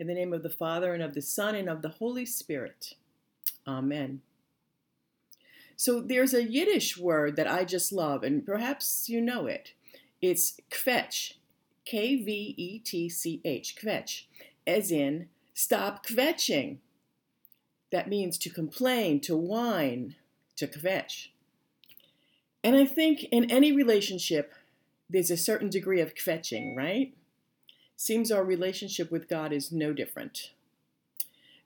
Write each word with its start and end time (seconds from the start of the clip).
In 0.00 0.06
the 0.06 0.14
name 0.14 0.32
of 0.32 0.42
the 0.42 0.48
Father, 0.48 0.94
and 0.94 1.02
of 1.02 1.12
the 1.12 1.20
Son, 1.20 1.54
and 1.54 1.68
of 1.68 1.82
the 1.82 1.90
Holy 1.90 2.24
Spirit. 2.24 2.94
Amen. 3.68 4.22
So 5.76 6.00
there's 6.00 6.32
a 6.32 6.42
Yiddish 6.42 6.96
word 6.96 7.36
that 7.36 7.46
I 7.46 7.64
just 7.64 7.92
love, 7.92 8.22
and 8.22 8.44
perhaps 8.44 9.10
you 9.10 9.20
know 9.20 9.44
it. 9.44 9.74
It's 10.22 10.58
kvetch, 10.70 11.34
K 11.84 12.16
V 12.16 12.54
E 12.56 12.78
T 12.78 13.10
C 13.10 13.42
H, 13.44 13.76
kvetch, 13.78 14.22
as 14.66 14.90
in 14.90 15.28
stop 15.52 16.06
kvetching. 16.06 16.78
That 17.92 18.08
means 18.08 18.38
to 18.38 18.48
complain, 18.48 19.20
to 19.20 19.36
whine, 19.36 20.16
to 20.56 20.66
kvetch. 20.66 21.28
And 22.64 22.74
I 22.74 22.86
think 22.86 23.24
in 23.24 23.50
any 23.50 23.70
relationship, 23.70 24.54
there's 25.10 25.30
a 25.30 25.36
certain 25.36 25.68
degree 25.68 26.00
of 26.00 26.14
kvetching, 26.14 26.74
right? 26.74 27.12
Seems 28.00 28.32
our 28.32 28.42
relationship 28.42 29.10
with 29.10 29.28
God 29.28 29.52
is 29.52 29.70
no 29.70 29.92
different. 29.92 30.52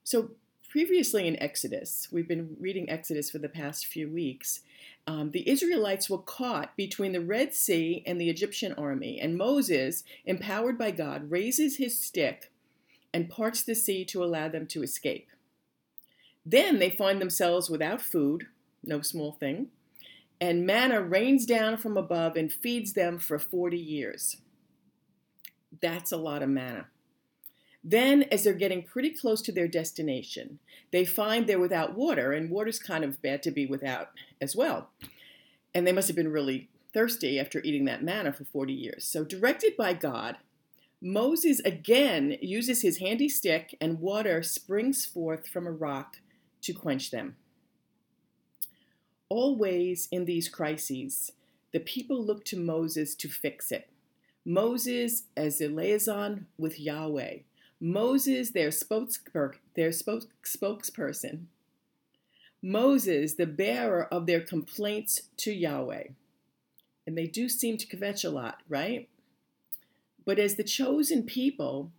So, 0.02 0.32
previously 0.68 1.28
in 1.28 1.40
Exodus, 1.40 2.08
we've 2.10 2.26
been 2.26 2.56
reading 2.58 2.90
Exodus 2.90 3.30
for 3.30 3.38
the 3.38 3.48
past 3.48 3.86
few 3.86 4.10
weeks. 4.10 4.62
Um, 5.06 5.30
the 5.30 5.48
Israelites 5.48 6.10
were 6.10 6.18
caught 6.18 6.76
between 6.76 7.12
the 7.12 7.20
Red 7.20 7.54
Sea 7.54 8.02
and 8.04 8.20
the 8.20 8.28
Egyptian 8.30 8.72
army, 8.72 9.20
and 9.20 9.38
Moses, 9.38 10.02
empowered 10.24 10.76
by 10.76 10.90
God, 10.90 11.30
raises 11.30 11.76
his 11.76 11.96
stick 11.96 12.50
and 13.12 13.30
parts 13.30 13.62
the 13.62 13.76
sea 13.76 14.04
to 14.06 14.24
allow 14.24 14.48
them 14.48 14.66
to 14.66 14.82
escape. 14.82 15.28
Then 16.44 16.80
they 16.80 16.90
find 16.90 17.20
themselves 17.20 17.70
without 17.70 18.02
food, 18.02 18.48
no 18.82 19.02
small 19.02 19.30
thing, 19.30 19.68
and 20.40 20.66
manna 20.66 21.00
rains 21.00 21.46
down 21.46 21.76
from 21.76 21.96
above 21.96 22.34
and 22.34 22.50
feeds 22.50 22.94
them 22.94 23.20
for 23.20 23.38
40 23.38 23.78
years. 23.78 24.38
That's 25.84 26.12
a 26.12 26.16
lot 26.16 26.42
of 26.42 26.48
manna. 26.48 26.86
Then, 27.84 28.22
as 28.32 28.42
they're 28.42 28.54
getting 28.54 28.84
pretty 28.84 29.10
close 29.10 29.42
to 29.42 29.52
their 29.52 29.68
destination, 29.68 30.60
they 30.92 31.04
find 31.04 31.46
they're 31.46 31.58
without 31.58 31.94
water, 31.94 32.32
and 32.32 32.48
water's 32.48 32.78
kind 32.78 33.04
of 33.04 33.20
bad 33.20 33.42
to 33.42 33.50
be 33.50 33.66
without 33.66 34.08
as 34.40 34.56
well. 34.56 34.88
And 35.74 35.86
they 35.86 35.92
must 35.92 36.08
have 36.08 36.16
been 36.16 36.32
really 36.32 36.70
thirsty 36.94 37.38
after 37.38 37.60
eating 37.62 37.84
that 37.84 38.02
manna 38.02 38.32
for 38.32 38.44
40 38.44 38.72
years. 38.72 39.04
So, 39.04 39.24
directed 39.24 39.76
by 39.76 39.92
God, 39.92 40.38
Moses 41.02 41.60
again 41.66 42.38
uses 42.40 42.80
his 42.80 42.96
handy 42.96 43.28
stick, 43.28 43.76
and 43.78 44.00
water 44.00 44.42
springs 44.42 45.04
forth 45.04 45.46
from 45.46 45.66
a 45.66 45.70
rock 45.70 46.16
to 46.62 46.72
quench 46.72 47.10
them. 47.10 47.36
Always 49.28 50.08
in 50.10 50.24
these 50.24 50.48
crises, 50.48 51.32
the 51.74 51.80
people 51.80 52.24
look 52.24 52.42
to 52.46 52.58
Moses 52.58 53.14
to 53.16 53.28
fix 53.28 53.70
it. 53.70 53.90
Moses 54.44 55.24
as 55.36 55.60
a 55.60 55.68
liaison 55.68 56.46
with 56.58 56.78
Yahweh. 56.78 57.38
Moses, 57.80 58.50
their, 58.50 58.68
spokesper- 58.68 59.56
their 59.74 59.90
spokesperson. 59.90 61.46
Moses, 62.62 63.34
the 63.34 63.46
bearer 63.46 64.04
of 64.12 64.26
their 64.26 64.40
complaints 64.40 65.22
to 65.38 65.52
Yahweh. 65.52 66.08
And 67.06 67.18
they 67.18 67.26
do 67.26 67.48
seem 67.48 67.76
to 67.76 67.86
kvetch 67.86 68.24
a 68.24 68.30
lot, 68.30 68.60
right? 68.68 69.08
But 70.24 70.38
as 70.38 70.54
the 70.54 70.64
chosen 70.64 71.24
people, 71.24 71.90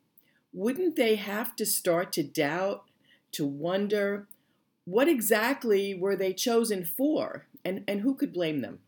wouldn't 0.51 0.95
they 0.95 1.15
have 1.15 1.55
to 1.57 1.65
start 1.65 2.11
to 2.13 2.23
doubt, 2.23 2.85
to 3.33 3.45
wonder, 3.45 4.27
what 4.85 5.07
exactly 5.07 5.93
were 5.93 6.15
they 6.15 6.33
chosen 6.33 6.85
for, 6.85 7.45
and, 7.63 7.83
and 7.87 8.01
who 8.01 8.15
could 8.15 8.33
blame 8.33 8.61
them? 8.61 8.79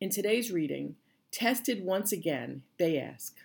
In 0.00 0.10
today's 0.10 0.50
reading, 0.50 0.96
Tested 1.30 1.84
once 1.84 2.12
again, 2.12 2.62
they 2.78 2.98
ask, 2.98 3.38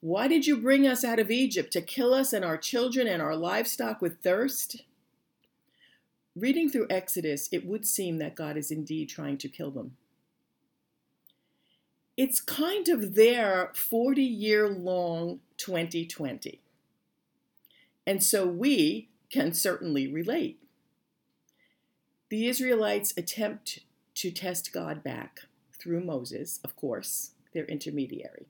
Why 0.00 0.28
did 0.28 0.46
you 0.46 0.56
bring 0.56 0.86
us 0.86 1.04
out 1.04 1.18
of 1.18 1.30
Egypt 1.30 1.72
to 1.72 1.80
kill 1.80 2.14
us 2.14 2.32
and 2.32 2.44
our 2.44 2.56
children 2.56 3.06
and 3.06 3.20
our 3.20 3.34
livestock 3.34 4.00
with 4.00 4.22
thirst? 4.22 4.82
Reading 6.36 6.68
through 6.68 6.86
Exodus, 6.90 7.48
it 7.52 7.66
would 7.66 7.86
seem 7.86 8.18
that 8.18 8.34
God 8.34 8.56
is 8.56 8.70
indeed 8.70 9.08
trying 9.08 9.38
to 9.38 9.48
kill 9.48 9.70
them. 9.70 9.96
It's 12.16 12.40
kind 12.40 12.88
of 12.88 13.14
their 13.14 13.72
40 13.74 14.22
year 14.22 14.68
long 14.68 15.40
2020. 15.56 16.60
And 18.06 18.22
so 18.22 18.46
we 18.46 19.08
can 19.30 19.52
certainly 19.52 20.06
relate. 20.06 20.60
The 22.28 22.46
Israelites 22.46 23.12
attempt 23.16 23.80
to 24.16 24.30
test 24.30 24.72
God 24.72 25.02
back 25.02 25.42
through 25.84 26.02
Moses, 26.02 26.60
of 26.64 26.74
course, 26.76 27.32
their 27.52 27.66
intermediary. 27.66 28.46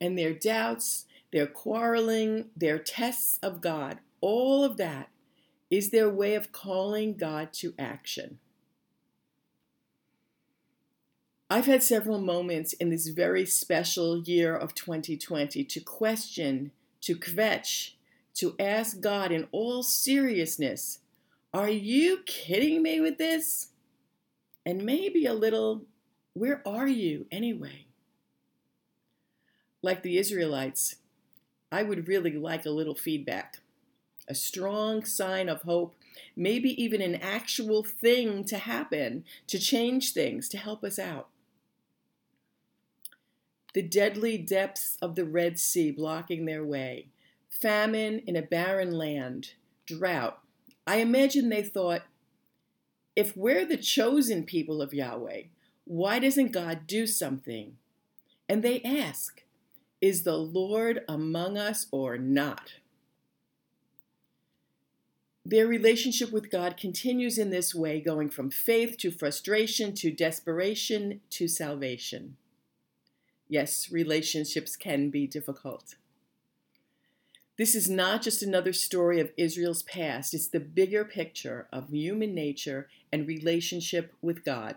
And 0.00 0.18
their 0.18 0.34
doubts, 0.34 1.06
their 1.32 1.46
quarreling, 1.46 2.46
their 2.56 2.80
tests 2.80 3.38
of 3.44 3.60
God, 3.60 4.00
all 4.20 4.64
of 4.64 4.76
that 4.76 5.10
is 5.70 5.90
their 5.90 6.10
way 6.10 6.34
of 6.34 6.50
calling 6.50 7.16
God 7.16 7.52
to 7.54 7.74
action. 7.78 8.40
I've 11.48 11.66
had 11.66 11.82
several 11.82 12.18
moments 12.18 12.72
in 12.72 12.90
this 12.90 13.06
very 13.08 13.46
special 13.46 14.18
year 14.18 14.56
of 14.56 14.74
2020 14.74 15.62
to 15.62 15.80
question, 15.80 16.72
to 17.02 17.14
kvetch, 17.14 17.92
to 18.34 18.56
ask 18.58 19.00
God 19.00 19.30
in 19.30 19.46
all 19.52 19.82
seriousness, 19.82 20.98
Are 21.54 21.70
you 21.70 22.20
kidding 22.26 22.82
me 22.82 23.00
with 23.00 23.18
this? 23.18 23.68
And 24.66 24.84
maybe 24.84 25.26
a 25.26 25.34
little 25.34 25.82
where 26.34 26.62
are 26.66 26.88
you 26.88 27.26
anyway? 27.30 27.86
Like 29.82 30.02
the 30.02 30.18
Israelites, 30.18 30.96
I 31.70 31.82
would 31.82 32.08
really 32.08 32.32
like 32.32 32.64
a 32.64 32.70
little 32.70 32.94
feedback, 32.94 33.58
a 34.28 34.34
strong 34.34 35.04
sign 35.04 35.48
of 35.48 35.62
hope, 35.62 35.94
maybe 36.36 36.70
even 36.82 37.02
an 37.02 37.16
actual 37.16 37.82
thing 37.82 38.44
to 38.44 38.58
happen 38.58 39.24
to 39.48 39.58
change 39.58 40.12
things, 40.12 40.48
to 40.50 40.58
help 40.58 40.84
us 40.84 40.98
out. 40.98 41.28
The 43.74 43.82
deadly 43.82 44.38
depths 44.38 44.98
of 45.00 45.14
the 45.14 45.24
Red 45.24 45.58
Sea 45.58 45.90
blocking 45.90 46.44
their 46.44 46.64
way, 46.64 47.08
famine 47.48 48.22
in 48.26 48.36
a 48.36 48.42
barren 48.42 48.92
land, 48.92 49.54
drought. 49.86 50.38
I 50.86 50.96
imagine 50.96 51.48
they 51.48 51.62
thought, 51.62 52.02
if 53.16 53.36
we're 53.36 53.64
the 53.64 53.76
chosen 53.76 54.44
people 54.44 54.80
of 54.82 54.94
Yahweh, 54.94 55.42
why 55.84 56.18
doesn't 56.18 56.52
God 56.52 56.86
do 56.86 57.06
something? 57.06 57.76
And 58.48 58.62
they 58.62 58.80
ask, 58.82 59.42
Is 60.00 60.22
the 60.22 60.36
Lord 60.36 61.04
among 61.08 61.56
us 61.56 61.86
or 61.90 62.18
not? 62.18 62.74
Their 65.44 65.66
relationship 65.66 66.30
with 66.30 66.50
God 66.50 66.76
continues 66.76 67.36
in 67.36 67.50
this 67.50 67.74
way, 67.74 68.00
going 68.00 68.30
from 68.30 68.50
faith 68.50 68.96
to 68.98 69.10
frustration 69.10 69.92
to 69.96 70.12
desperation 70.12 71.20
to 71.30 71.48
salvation. 71.48 72.36
Yes, 73.48 73.90
relationships 73.90 74.76
can 74.76 75.10
be 75.10 75.26
difficult. 75.26 75.96
This 77.58 77.74
is 77.74 77.90
not 77.90 78.22
just 78.22 78.42
another 78.42 78.72
story 78.72 79.20
of 79.20 79.32
Israel's 79.36 79.82
past, 79.82 80.32
it's 80.32 80.48
the 80.48 80.60
bigger 80.60 81.04
picture 81.04 81.66
of 81.72 81.90
human 81.90 82.34
nature 82.34 82.88
and 83.12 83.26
relationship 83.26 84.14
with 84.22 84.44
God. 84.44 84.76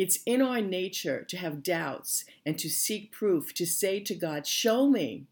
It's 0.00 0.20
in 0.24 0.40
our 0.40 0.62
nature 0.62 1.26
to 1.28 1.36
have 1.36 1.62
doubts 1.62 2.24
and 2.46 2.58
to 2.58 2.70
seek 2.70 3.12
proof, 3.12 3.52
to 3.52 3.66
say 3.66 4.00
to 4.00 4.14
God, 4.14 4.46
Show 4.46 4.88
me, 4.88 5.26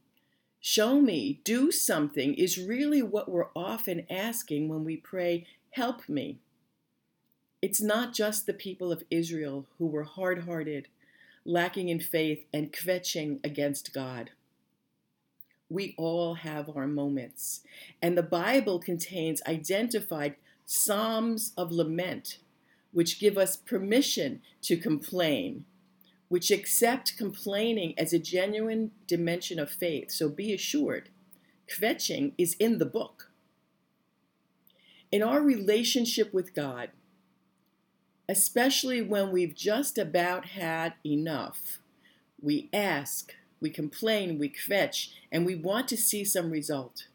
show 0.61 1.01
me, 1.01 1.41
do 1.43 1.73
something, 1.73 2.35
is 2.35 2.59
really 2.59 3.01
what 3.01 3.31
we're 3.31 3.49
often 3.57 4.05
asking 4.11 4.69
when 4.69 4.85
we 4.85 4.99
pray, 4.99 5.47
Help 5.71 6.07
me. 6.07 6.41
It's 7.63 7.81
not 7.81 8.13
just 8.13 8.45
the 8.45 8.53
people 8.53 8.93
of 8.93 9.05
Israel 9.11 9.65
who 9.79 9.87
were 9.87 10.05
hard 10.05 10.45
hearted, 10.45 10.89
lacking 11.47 11.89
in 11.89 11.99
faith, 11.99 12.45
and 12.53 12.71
kvetching 12.71 13.43
against 13.43 13.95
God. 13.95 14.33
We 15.71 15.95
all 15.97 16.35
have 16.35 16.69
our 16.77 16.87
moments, 16.87 17.63
and 18.03 18.19
the 18.19 18.23
Bible 18.23 18.81
contains 18.81 19.41
identified 19.47 20.37
psalms 20.67 21.55
of 21.57 21.73
lament 21.73 22.37
which 22.93 23.21
give 23.21 23.37
us 23.37 23.57
permission 23.57 24.41
to 24.63 24.77
complain, 24.77 25.65
which 26.29 26.51
accept 26.51 27.17
complaining 27.17 27.95
as 27.99 28.13
a 28.13 28.19
genuine 28.19 28.91
dimension 29.07 29.59
of 29.59 29.71
faith. 29.71 30.11
So 30.11 30.29
be 30.29 30.53
assured, 30.53 31.09
kvetching 31.69 32.33
is 32.39 32.55
in 32.55 32.79
the 32.79 32.87
book. 32.87 33.31
In 35.11 35.23
our 35.23 35.41
relationship 35.41 36.35
with 36.35 36.55
God, 36.55 36.91
especially 38.29 39.01
when 39.01 39.33
we've 39.33 39.55
just 39.55 39.97
about 39.97 40.47
had 40.47 40.95
enough, 41.05 41.79
we 42.41 42.69
ask, 42.73 43.35
we 43.61 43.71
complain, 43.71 44.39
we 44.39 44.51
kvetch, 44.51 45.11
and 45.33 45.47
we 45.47 45.55
want 45.55 45.89
to 45.89 45.97
see 45.97 46.25
some 46.25 46.51
result. 46.51 47.07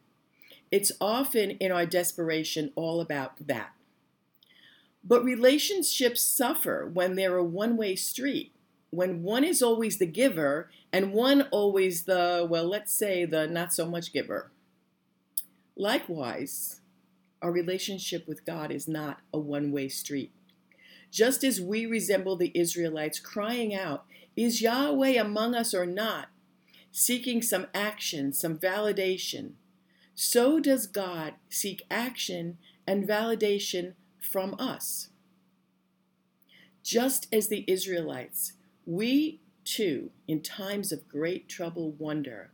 It's 0.72 0.92
often 1.00 1.52
in 1.52 1.72
our 1.72 1.86
desperation 1.86 2.72
all 2.76 3.00
about 3.00 3.48
that. 3.48 3.74
But 5.04 5.24
relationships 5.24 6.22
suffer 6.22 6.90
when 6.92 7.16
they're 7.16 7.38
a 7.38 7.44
one 7.44 7.76
way 7.76 7.96
street, 7.96 8.54
when 8.90 9.24
one 9.24 9.44
is 9.44 9.62
always 9.62 9.98
the 9.98 10.06
giver 10.06 10.70
and 10.92 11.14
one 11.14 11.44
always 11.52 12.04
the, 12.04 12.46
well, 12.50 12.66
let's 12.66 12.94
say 12.94 13.26
the 13.26 13.48
not 13.48 13.74
so 13.74 13.86
much 13.86 14.14
giver. 14.14 14.52
Likewise, 15.76 16.82
our 17.42 17.52
relationship 17.52 18.28
with 18.28 18.46
God 18.46 18.72
is 18.72 18.88
not 18.88 19.20
a 19.34 19.40
one 19.40 19.72
way 19.72 19.90
street. 19.90 20.32
Just 21.12 21.44
as 21.44 21.60
we 21.60 21.86
resemble 21.86 22.36
the 22.36 22.52
Israelites 22.56 23.20
crying 23.20 23.76
out, 23.76 24.06
Is 24.36 24.62
Yahweh 24.62 25.20
among 25.20 25.54
us 25.54 25.74
or 25.74 25.86
not? 25.86 26.30
seeking 26.94 27.42
some 27.42 27.66
action, 27.74 28.32
some 28.32 28.56
validation, 28.56 29.54
so 30.14 30.60
does 30.60 30.86
God 30.86 31.34
seek 31.50 31.82
action 31.90 32.60
and 32.86 33.08
validation 33.08 33.94
from 34.24 34.56
us. 34.60 35.10
Just 36.84 37.28
as 37.34 37.48
the 37.48 37.64
Israelites, 37.68 38.54
we 38.86 39.40
too, 39.64 40.12
in 40.28 40.42
times 40.42 40.92
of 40.92 41.08
great 41.08 41.48
trouble, 41.48 41.92
wonder, 41.92 42.52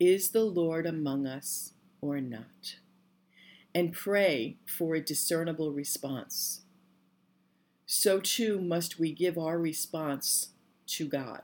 Is 0.00 0.30
the 0.30 0.44
Lord 0.44 0.86
among 0.86 1.26
us 1.26 1.72
or 2.00 2.20
not? 2.20 2.76
And 3.74 3.92
pray 3.92 4.56
for 4.66 4.94
a 4.94 5.00
discernible 5.00 5.72
response. 5.72 6.62
So 7.84 8.20
too 8.20 8.60
must 8.60 8.98
we 8.98 9.12
give 9.12 9.36
our 9.36 9.58
response 9.58 10.50
to 10.88 11.06
God. 11.06 11.42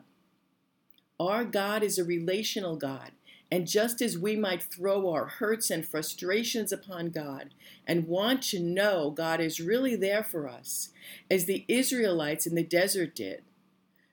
Our 1.21 1.45
God 1.45 1.83
is 1.83 1.99
a 1.99 2.05
relational 2.05 2.77
God. 2.77 3.13
And 3.53 3.67
just 3.67 4.01
as 4.01 4.17
we 4.17 4.35
might 4.35 4.63
throw 4.63 5.11
our 5.11 5.27
hurts 5.27 5.71
and 5.71 5.87
frustrations 5.87 6.73
upon 6.73 7.11
God 7.11 7.51
and 7.87 8.09
want 8.09 8.41
to 8.45 8.59
know 8.59 9.11
God 9.11 9.43
is 9.43 9.61
really 9.61 9.95
there 9.95 10.25
for 10.25 10.49
us, 10.49 10.89
as 11.31 11.45
the 11.45 11.67
Israelites 11.69 12.47
in 12.47 12.55
the 12.55 12.65
desert 12.65 13.15
did, 13.15 13.43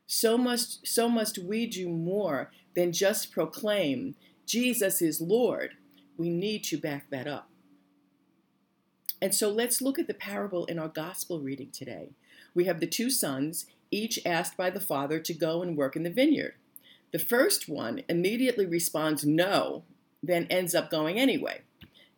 so 0.06 0.38
must, 0.38 0.86
so 0.86 1.08
must 1.08 1.38
we 1.38 1.68
do 1.68 1.88
more 1.88 2.52
than 2.76 2.92
just 2.92 3.32
proclaim 3.32 4.16
Jesus 4.46 5.02
is 5.02 5.22
Lord. 5.22 5.76
We 6.18 6.30
need 6.30 6.66
to 6.66 6.78
back 6.78 7.10
that 7.10 7.26
up. 7.26 7.50
And 9.22 9.34
so 9.34 9.50
let's 9.50 9.82
look 9.82 9.98
at 9.98 10.08
the 10.08 10.14
parable 10.14 10.66
in 10.66 10.78
our 10.78 10.90
gospel 10.90 11.40
reading 11.40 11.72
today. 11.72 12.10
We 12.54 12.66
have 12.66 12.82
the 12.82 12.88
two 12.88 13.10
sons, 13.10 13.68
each 13.90 14.20
asked 14.26 14.58
by 14.58 14.70
the 14.70 14.82
father 14.82 15.18
to 15.22 15.34
go 15.34 15.62
and 15.62 15.78
work 15.78 15.96
in 15.96 16.04
the 16.04 16.10
vineyard. 16.10 16.56
The 17.12 17.20
first 17.20 17.68
one 17.68 18.04
immediately 18.08 18.66
responds 18.66 19.26
no, 19.26 19.84
then 20.22 20.46
ends 20.50 20.76
up 20.76 20.90
going 20.90 21.18
anyway. 21.20 21.62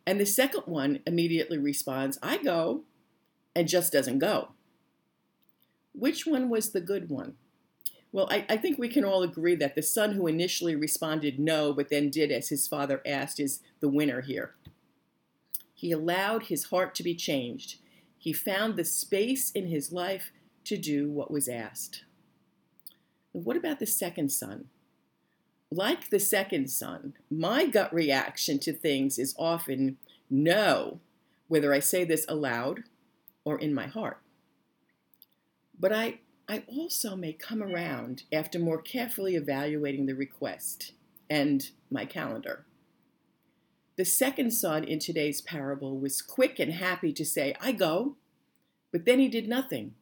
And 0.06 0.20
the 0.20 0.26
second 0.26 0.62
one 0.66 1.00
immediately 1.06 1.58
responds, 1.58 2.18
I 2.22 2.38
go, 2.38 2.82
and 3.54 3.68
just 3.68 3.92
doesn't 3.92 4.18
go. 4.18 4.50
Which 5.94 6.26
one 6.26 6.48
was 6.48 6.72
the 6.72 6.80
good 6.80 7.08
one? 7.08 7.34
Well, 8.10 8.28
I, 8.30 8.44
I, 8.48 8.56
think 8.58 8.78
we 8.78 8.88
can 8.88 9.04
all 9.04 9.22
agree 9.22 9.54
that 9.56 9.74
the 9.74 9.82
son 9.82 10.12
who 10.12 10.26
initially 10.26 10.76
responded 10.76 11.38
no, 11.38 11.72
but 11.72 11.88
then 11.88 12.10
did 12.10 12.30
as 12.30 12.50
his 12.50 12.68
father 12.68 13.00
asked, 13.06 13.40
is 13.40 13.60
the 13.80 13.88
winner 13.88 14.20
here. 14.20 14.54
He 15.72 15.92
allowed 15.92 16.44
his 16.44 16.64
heart 16.64 16.94
to 16.96 17.02
be 17.02 17.14
changed. 17.14 17.78
He 18.18 18.32
found 18.34 18.76
the 18.76 18.84
space 18.84 19.50
in 19.50 19.68
his 19.68 19.92
life 19.92 20.30
to 20.64 20.76
do 20.76 21.10
what 21.10 21.30
was 21.30 21.48
asked. 21.48 22.04
What 23.32 23.56
about 23.56 23.78
the 23.78 23.86
second 23.86 24.30
son? 24.30 24.66
Like 25.72 26.10
the 26.10 26.20
second 26.20 26.68
son, 26.68 27.14
my 27.30 27.64
gut 27.64 27.94
reaction 27.94 28.58
to 28.58 28.74
things 28.74 29.18
is 29.18 29.34
often 29.38 29.96
no, 30.28 31.00
whether 31.48 31.72
I 31.72 31.78
say 31.78 32.04
this 32.04 32.26
aloud 32.28 32.82
or 33.42 33.58
in 33.58 33.72
my 33.72 33.86
heart. 33.86 34.18
But 35.80 35.90
I, 35.90 36.18
I 36.46 36.64
also 36.66 37.16
may 37.16 37.32
come 37.32 37.62
around 37.62 38.24
after 38.30 38.58
more 38.58 38.82
carefully 38.82 39.34
evaluating 39.34 40.04
the 40.04 40.14
request 40.14 40.92
and 41.30 41.70
my 41.90 42.04
calendar. 42.04 42.66
The 43.96 44.04
second 44.04 44.50
son 44.50 44.84
in 44.84 44.98
today's 44.98 45.40
parable 45.40 45.98
was 45.98 46.20
quick 46.20 46.58
and 46.58 46.74
happy 46.74 47.14
to 47.14 47.24
say, 47.24 47.54
I 47.62 47.72
go, 47.72 48.16
but 48.92 49.06
then 49.06 49.20
he 49.20 49.28
did 49.28 49.48
nothing. 49.48 49.94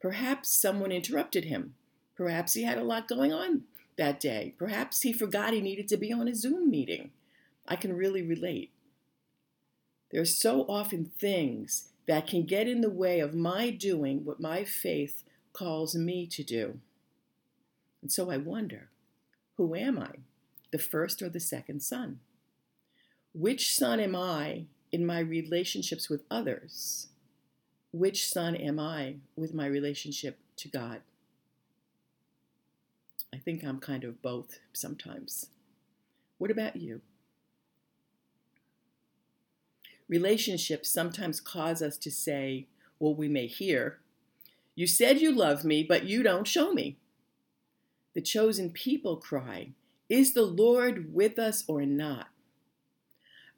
Perhaps 0.00 0.48
someone 0.56 0.90
interrupted 0.90 1.44
him. 1.44 1.74
Perhaps 2.16 2.54
he 2.54 2.62
had 2.62 2.78
a 2.78 2.82
lot 2.84 3.08
going 3.08 3.30
on 3.30 3.64
that 3.96 4.20
day. 4.20 4.54
Perhaps 4.58 5.02
he 5.02 5.12
forgot 5.12 5.52
he 5.52 5.60
needed 5.60 5.88
to 5.88 5.96
be 5.96 6.12
on 6.12 6.28
a 6.28 6.34
Zoom 6.34 6.70
meeting. 6.70 7.10
I 7.66 7.76
can 7.76 7.96
really 7.96 8.22
relate. 8.22 8.72
There 10.10 10.20
are 10.20 10.26
so 10.26 10.62
often 10.68 11.06
things 11.18 11.88
that 12.06 12.26
can 12.26 12.44
get 12.44 12.68
in 12.68 12.80
the 12.80 12.90
way 12.90 13.20
of 13.20 13.34
my 13.34 13.70
doing 13.70 14.24
what 14.24 14.40
my 14.40 14.64
faith 14.64 15.24
calls 15.52 15.94
me 15.94 16.26
to 16.26 16.44
do. 16.44 16.78
And 18.02 18.12
so 18.12 18.30
I 18.30 18.36
wonder 18.36 18.90
who 19.56 19.74
am 19.74 19.98
I, 19.98 20.10
the 20.70 20.78
first 20.78 21.22
or 21.22 21.28
the 21.28 21.40
second 21.40 21.80
son? 21.80 22.20
Which 23.32 23.74
son 23.74 23.98
am 24.00 24.14
I 24.14 24.66
in 24.92 25.04
my 25.04 25.18
relationships 25.18 26.08
with 26.08 26.22
others? 26.30 27.08
Which 27.92 28.30
son 28.30 28.54
am 28.54 28.78
I 28.78 29.16
with 29.34 29.54
my 29.54 29.66
relationship 29.66 30.38
to 30.58 30.68
God? 30.68 31.00
I 33.36 33.38
think 33.38 33.62
I'm 33.62 33.80
kind 33.80 34.02
of 34.02 34.22
both 34.22 34.60
sometimes. 34.72 35.48
What 36.38 36.50
about 36.50 36.76
you? 36.76 37.02
Relationships 40.08 40.88
sometimes 40.88 41.38
cause 41.38 41.82
us 41.82 41.98
to 41.98 42.10
say, 42.10 42.66
well, 42.98 43.14
we 43.14 43.28
may 43.28 43.46
hear, 43.46 43.98
You 44.74 44.86
said 44.86 45.20
you 45.20 45.32
love 45.32 45.64
me, 45.64 45.82
but 45.82 46.04
you 46.04 46.22
don't 46.22 46.48
show 46.48 46.72
me. 46.72 46.96
The 48.14 48.22
chosen 48.22 48.70
people 48.70 49.18
cry, 49.18 49.72
Is 50.08 50.32
the 50.32 50.46
Lord 50.46 51.12
with 51.12 51.38
us 51.38 51.62
or 51.68 51.84
not? 51.84 52.28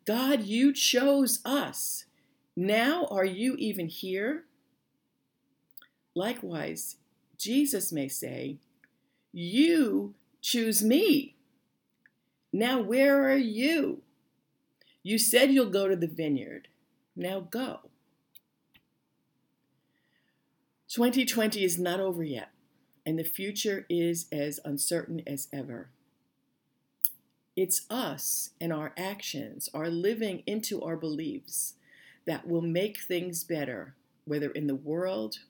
God, 0.05 0.43
you 0.43 0.73
chose 0.73 1.41
us. 1.45 2.05
Now 2.57 3.07
are 3.13 3.25
you 3.25 3.55
even 3.59 3.87
here? 3.87 4.43
Likewise, 6.17 6.97
Jesus 7.39 7.93
may 7.93 8.09
say, 8.09 8.59
you 9.33 10.15
choose 10.41 10.83
me. 10.83 11.37
Now, 12.53 12.81
where 12.81 13.29
are 13.29 13.37
you? 13.37 14.03
You 15.03 15.19
said 15.19 15.53
you'll 15.53 15.71
go 15.71 15.89
to 15.89 15.97
the 15.97 16.07
vineyard. 16.07 16.69
Now 17.15 17.41
go. 17.41 17.81
2020 20.89 21.63
is 21.63 21.79
not 21.79 22.01
over 22.01 22.23
yet, 22.25 22.51
and 23.05 23.19
the 23.19 23.25
future 23.25 23.85
is 23.91 24.27
as 24.33 24.59
uncertain 24.65 25.23
as 25.27 25.49
ever. 25.53 25.91
It's 27.55 27.87
us 27.91 28.51
and 28.61 28.73
our 28.73 28.93
actions, 28.97 29.69
our 29.75 29.91
living 29.91 30.43
into 30.47 30.81
our 30.83 30.97
beliefs, 30.97 31.75
that 32.27 32.47
will 32.47 32.63
make 32.63 33.01
things 33.01 33.45
better, 33.45 33.95
whether 34.25 34.51
in 34.51 34.67
the 34.67 34.75
world, 34.75 35.41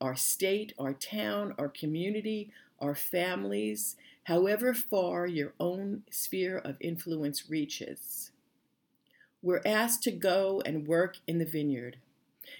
our 0.00 0.16
state, 0.16 0.72
our 0.78 0.92
town, 0.92 1.54
our 1.58 1.68
community, 1.68 2.52
our 2.84 2.94
families, 2.94 3.96
however 4.24 4.74
far 4.74 5.26
your 5.26 5.54
own 5.58 6.02
sphere 6.10 6.58
of 6.58 6.76
influence 6.80 7.48
reaches. 7.48 8.30
We're 9.42 9.62
asked 9.64 10.02
to 10.04 10.10
go 10.10 10.62
and 10.64 10.86
work 10.86 11.16
in 11.26 11.38
the 11.38 11.46
vineyard. 11.46 11.96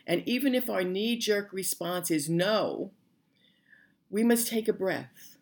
And 0.06 0.22
even 0.26 0.54
if 0.54 0.70
our 0.70 0.82
knee 0.82 1.16
jerk 1.16 1.52
response 1.52 2.10
is 2.10 2.28
no, 2.28 2.90
we 4.10 4.22
must 4.22 4.48
take 4.48 4.66
a 4.66 4.72
breath 4.72 5.36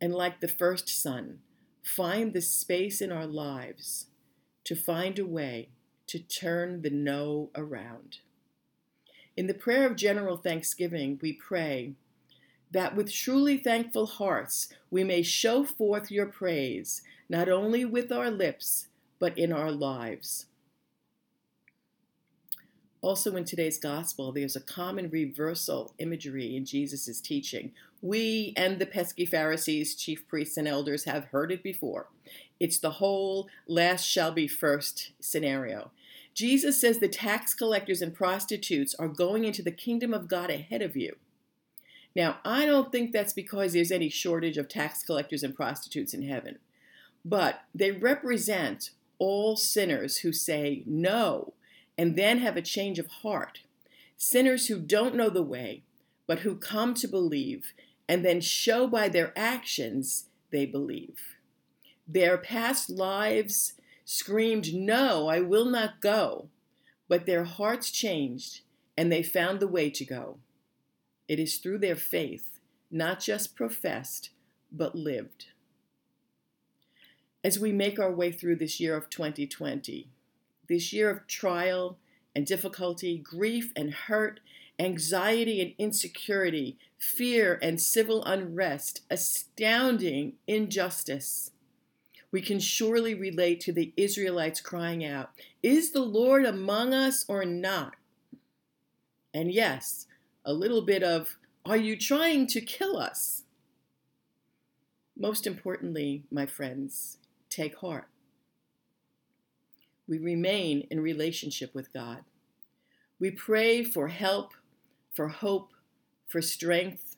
and, 0.00 0.14
like 0.14 0.40
the 0.40 0.48
first 0.48 0.88
son, 0.88 1.40
find 1.82 2.32
the 2.32 2.42
space 2.42 3.00
in 3.00 3.10
our 3.10 3.26
lives 3.26 4.06
to 4.64 4.76
find 4.76 5.18
a 5.18 5.26
way 5.26 5.68
to 6.06 6.18
turn 6.18 6.82
the 6.82 6.90
no 6.90 7.50
around. 7.56 8.18
In 9.36 9.48
the 9.48 9.54
prayer 9.54 9.86
of 9.86 9.96
general 9.96 10.36
thanksgiving, 10.36 11.18
we 11.20 11.32
pray, 11.32 11.94
that 12.70 12.96
with 12.96 13.12
truly 13.12 13.56
thankful 13.56 14.06
hearts 14.06 14.68
we 14.90 15.04
may 15.04 15.22
show 15.22 15.64
forth 15.64 16.10
your 16.10 16.26
praise, 16.26 17.02
not 17.28 17.48
only 17.48 17.84
with 17.84 18.12
our 18.12 18.30
lips, 18.30 18.88
but 19.18 19.36
in 19.38 19.52
our 19.52 19.70
lives. 19.70 20.46
Also, 23.02 23.36
in 23.36 23.44
today's 23.44 23.78
gospel, 23.78 24.32
there's 24.32 24.56
a 24.56 24.60
common 24.60 25.08
reversal 25.10 25.94
imagery 25.98 26.56
in 26.56 26.64
Jesus' 26.64 27.20
teaching. 27.20 27.72
We 28.02 28.52
and 28.56 28.78
the 28.78 28.86
pesky 28.86 29.24
Pharisees, 29.24 29.94
chief 29.94 30.26
priests, 30.26 30.56
and 30.56 30.66
elders 30.66 31.04
have 31.04 31.26
heard 31.26 31.52
it 31.52 31.62
before. 31.62 32.08
It's 32.58 32.78
the 32.78 32.92
whole 32.92 33.48
last 33.68 34.04
shall 34.04 34.32
be 34.32 34.48
first 34.48 35.12
scenario. 35.20 35.92
Jesus 36.34 36.80
says 36.80 36.98
the 36.98 37.08
tax 37.08 37.54
collectors 37.54 38.02
and 38.02 38.12
prostitutes 38.12 38.94
are 38.96 39.08
going 39.08 39.44
into 39.44 39.62
the 39.62 39.70
kingdom 39.70 40.12
of 40.12 40.28
God 40.28 40.50
ahead 40.50 40.82
of 40.82 40.96
you. 40.96 41.16
Now, 42.16 42.38
I 42.46 42.64
don't 42.64 42.90
think 42.90 43.12
that's 43.12 43.34
because 43.34 43.74
there's 43.74 43.92
any 43.92 44.08
shortage 44.08 44.56
of 44.56 44.68
tax 44.68 45.02
collectors 45.04 45.42
and 45.42 45.54
prostitutes 45.54 46.14
in 46.14 46.22
heaven, 46.22 46.58
but 47.26 47.60
they 47.74 47.90
represent 47.92 48.92
all 49.18 49.54
sinners 49.54 50.18
who 50.18 50.32
say 50.32 50.82
no 50.86 51.52
and 51.98 52.16
then 52.16 52.38
have 52.38 52.56
a 52.56 52.62
change 52.62 52.98
of 52.98 53.06
heart. 53.06 53.60
Sinners 54.16 54.68
who 54.68 54.78
don't 54.78 55.14
know 55.14 55.28
the 55.28 55.42
way, 55.42 55.82
but 56.26 56.38
who 56.38 56.56
come 56.56 56.94
to 56.94 57.06
believe 57.06 57.74
and 58.08 58.24
then 58.24 58.40
show 58.40 58.86
by 58.86 59.10
their 59.10 59.34
actions 59.36 60.30
they 60.50 60.64
believe. 60.64 61.36
Their 62.08 62.38
past 62.38 62.88
lives 62.88 63.74
screamed, 64.06 64.72
No, 64.72 65.28
I 65.28 65.40
will 65.40 65.66
not 65.66 66.00
go. 66.00 66.48
But 67.08 67.26
their 67.26 67.44
hearts 67.44 67.90
changed 67.90 68.62
and 68.96 69.12
they 69.12 69.22
found 69.22 69.60
the 69.60 69.68
way 69.68 69.90
to 69.90 70.04
go. 70.06 70.38
It 71.28 71.38
is 71.38 71.56
through 71.56 71.78
their 71.78 71.96
faith, 71.96 72.60
not 72.90 73.20
just 73.20 73.56
professed, 73.56 74.30
but 74.70 74.94
lived. 74.94 75.46
As 77.42 77.58
we 77.58 77.72
make 77.72 77.98
our 77.98 78.12
way 78.12 78.32
through 78.32 78.56
this 78.56 78.80
year 78.80 78.96
of 78.96 79.10
2020, 79.10 80.08
this 80.68 80.92
year 80.92 81.10
of 81.10 81.26
trial 81.26 81.98
and 82.34 82.46
difficulty, 82.46 83.18
grief 83.18 83.72
and 83.76 83.92
hurt, 83.92 84.40
anxiety 84.78 85.60
and 85.60 85.72
insecurity, 85.78 86.78
fear 86.98 87.58
and 87.62 87.80
civil 87.80 88.24
unrest, 88.24 89.02
astounding 89.10 90.34
injustice, 90.46 91.50
we 92.32 92.40
can 92.40 92.58
surely 92.58 93.14
relate 93.14 93.60
to 93.60 93.72
the 93.72 93.92
Israelites 93.96 94.60
crying 94.60 95.04
out, 95.04 95.30
Is 95.62 95.92
the 95.92 96.02
Lord 96.02 96.44
among 96.44 96.92
us 96.92 97.24
or 97.28 97.44
not? 97.44 97.94
And 99.32 99.52
yes, 99.52 100.05
a 100.46 100.54
little 100.54 100.80
bit 100.80 101.02
of, 101.02 101.36
Are 101.66 101.76
you 101.76 101.96
trying 101.98 102.46
to 102.48 102.60
kill 102.60 102.96
us? 102.96 103.42
Most 105.18 105.46
importantly, 105.46 106.22
my 106.30 106.46
friends, 106.46 107.18
take 107.50 107.78
heart. 107.78 108.06
We 110.06 110.18
remain 110.18 110.86
in 110.88 111.00
relationship 111.00 111.74
with 111.74 111.92
God. 111.92 112.18
We 113.18 113.32
pray 113.32 113.82
for 113.82 114.08
help, 114.08 114.52
for 115.12 115.28
hope, 115.28 115.72
for 116.28 116.40
strength, 116.40 117.16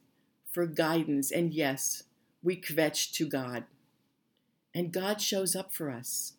for 0.50 0.64
guidance, 0.66 1.30
and 1.30 1.52
yes, 1.52 2.04
we 2.42 2.56
kvetch 2.56 3.12
to 3.12 3.26
God. 3.26 3.64
And 4.74 4.92
God 4.92 5.20
shows 5.20 5.54
up 5.54 5.74
for 5.74 5.90
us. 5.90 6.34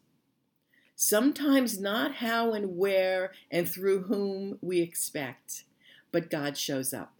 Sometimes 0.95 1.79
not 1.79 2.15
how 2.15 2.53
and 2.53 2.77
where 2.77 3.31
and 3.51 3.69
through 3.69 4.03
whom 4.03 4.57
we 4.61 4.81
expect, 4.81 5.65
but 6.11 6.29
God 6.29 6.57
shows 6.57 6.93
up. 6.93 7.13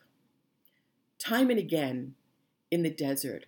Time 1.18 1.50
and 1.50 1.60
again 1.60 2.16
in 2.72 2.84
the 2.84 2.90
desert, 2.90 3.46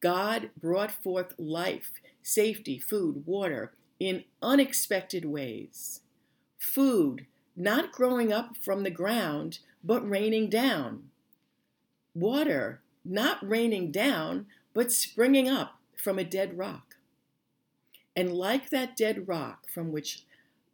God 0.00 0.50
brought 0.58 0.90
forth 0.90 1.34
life, 1.38 1.92
safety, 2.22 2.78
food, 2.78 3.24
water 3.26 3.72
in 3.98 4.24
unexpected 4.40 5.24
ways. 5.24 6.00
Food 6.58 7.26
not 7.56 7.92
growing 7.92 8.32
up 8.32 8.56
from 8.56 8.82
the 8.82 8.90
ground, 8.90 9.58
but 9.84 10.08
raining 10.08 10.48
down. 10.48 11.10
Water 12.14 12.80
not 13.04 13.46
raining 13.46 13.90
down, 13.92 14.46
but 14.74 14.92
springing 14.92 15.48
up 15.48 15.78
from 15.96 16.18
a 16.18 16.24
dead 16.24 16.56
rock. 16.56 16.96
And 18.16 18.32
like 18.32 18.70
that 18.70 18.96
dead 18.96 19.28
rock 19.28 19.68
from 19.68 19.92
which 19.92 20.24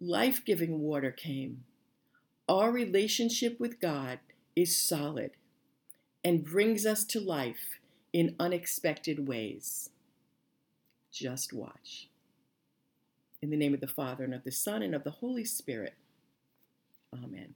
life 0.00 0.44
giving 0.44 0.80
water 0.80 1.10
came, 1.10 1.64
our 2.48 2.70
relationship 2.70 3.58
with 3.58 3.80
God 3.80 4.20
is 4.54 4.76
solid 4.76 5.32
and 6.24 6.44
brings 6.44 6.86
us 6.86 7.04
to 7.04 7.20
life 7.20 7.78
in 8.12 8.36
unexpected 8.38 9.26
ways. 9.26 9.90
Just 11.12 11.52
watch. 11.52 12.08
In 13.42 13.50
the 13.50 13.56
name 13.56 13.74
of 13.74 13.80
the 13.80 13.86
Father, 13.86 14.24
and 14.24 14.34
of 14.34 14.44
the 14.44 14.50
Son, 14.50 14.82
and 14.82 14.94
of 14.94 15.04
the 15.04 15.10
Holy 15.10 15.44
Spirit. 15.44 15.94
Amen. 17.12 17.54